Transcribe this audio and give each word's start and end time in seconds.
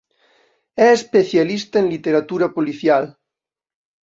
É 0.87 0.89
especialista 0.99 1.75
en 1.79 1.85
literatura 1.93 2.47
policial. 2.57 3.03